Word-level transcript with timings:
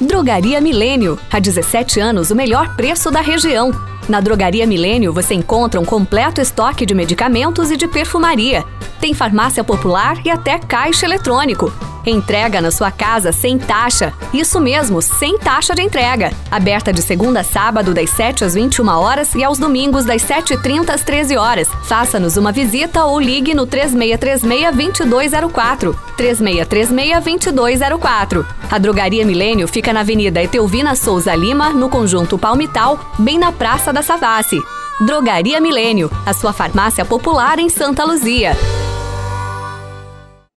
Drogaria 0.00 0.60
Milênio. 0.60 1.18
Há 1.28 1.40
17 1.40 1.98
anos, 1.98 2.30
o 2.30 2.36
melhor 2.36 2.76
preço 2.76 3.10
da 3.10 3.20
região. 3.20 3.72
Na 4.08 4.20
Drogaria 4.20 4.64
Milênio 4.64 5.12
você 5.12 5.34
encontra 5.34 5.80
um 5.80 5.84
completo 5.84 6.40
estoque 6.40 6.86
de 6.86 6.94
medicamentos 6.94 7.70
e 7.72 7.76
de 7.76 7.88
perfumaria. 7.88 8.64
Tem 9.00 9.12
farmácia 9.12 9.64
popular 9.64 10.24
e 10.24 10.30
até 10.30 10.56
caixa 10.58 11.04
eletrônico. 11.04 11.72
Entrega 12.10 12.60
na 12.60 12.70
sua 12.70 12.90
casa 12.90 13.32
sem 13.32 13.58
taxa. 13.58 14.12
Isso 14.32 14.60
mesmo, 14.60 15.02
sem 15.02 15.36
taxa 15.38 15.74
de 15.74 15.82
entrega. 15.82 16.32
Aberta 16.50 16.90
de 16.92 17.02
segunda 17.02 17.40
a 17.40 17.44
sábado, 17.44 17.92
das 17.92 18.08
7 18.10 18.44
às 18.44 18.54
21 18.54 18.88
horas 18.88 19.34
e 19.34 19.42
aos 19.44 19.58
domingos, 19.58 20.04
das 20.04 20.22
7h30 20.22 20.90
às 20.90 21.02
13 21.02 21.36
horas. 21.36 21.68
Faça-nos 21.84 22.36
uma 22.36 22.52
visita 22.52 23.04
ou 23.04 23.18
ligue 23.20 23.54
no 23.54 23.66
3636-2204. 23.66 25.94
3636-2204. 26.16 28.46
A 28.70 28.78
Drogaria 28.78 29.26
Milênio 29.26 29.66
fica 29.68 29.92
na 29.92 30.00
Avenida 30.00 30.42
Etelvina 30.42 30.96
Souza 30.96 31.34
Lima, 31.34 31.70
no 31.70 31.88
Conjunto 31.88 32.38
Palmital, 32.38 33.00
bem 33.18 33.38
na 33.38 33.50
Praça 33.52 33.92
da 33.92 34.02
Savassi. 34.02 34.62
Drogaria 35.00 35.60
Milênio, 35.60 36.10
a 36.26 36.32
sua 36.32 36.52
farmácia 36.52 37.04
popular 37.04 37.58
em 37.58 37.68
Santa 37.68 38.04
Luzia. 38.04 38.56